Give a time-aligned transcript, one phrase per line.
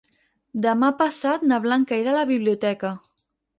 [0.63, 2.93] Demà passat na Blanca irà a la biblioteca.